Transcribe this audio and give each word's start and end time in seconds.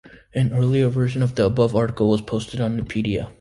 An 0.33 0.51
earlier 0.51 0.89
version 0.89 1.21
of 1.21 1.35
the 1.35 1.45
above 1.45 1.75
article 1.75 2.09
was 2.09 2.21
posted 2.21 2.59
on 2.59 2.75
Nupedia. 2.75 3.29